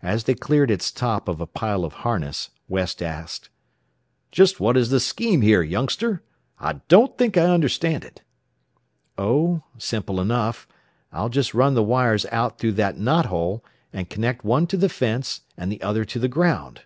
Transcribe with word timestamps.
As 0.00 0.24
they 0.24 0.34
cleared 0.34 0.70
its 0.70 0.90
top 0.90 1.28
of 1.28 1.38
a 1.38 1.46
pile 1.46 1.84
of 1.84 1.92
harness 2.00 2.48
West 2.66 3.02
asked, 3.02 3.50
"Just 4.32 4.58
what 4.58 4.74
is 4.74 4.88
the 4.88 4.98
scheme 4.98 5.42
here, 5.42 5.60
youngster? 5.62 6.22
I 6.58 6.80
don't 6.88 7.18
think 7.18 7.36
I 7.36 7.42
understand 7.42 8.02
it." 8.02 8.22
"Oh, 9.18 9.62
simple 9.76 10.18
enough. 10.18 10.66
I'll 11.12 11.28
just 11.28 11.52
run 11.52 11.74
the 11.74 11.82
wires 11.84 12.24
out 12.32 12.58
through 12.58 12.72
that 12.80 12.96
knot 12.96 13.26
hole, 13.26 13.62
and 13.92 14.08
connect 14.08 14.46
one 14.46 14.66
to 14.66 14.78
the 14.78 14.88
fence 14.88 15.42
and 15.58 15.70
the 15.70 15.82
other 15.82 16.06
to 16.06 16.18
the 16.18 16.26
ground." 16.26 16.84